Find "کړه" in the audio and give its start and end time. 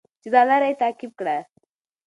1.19-1.35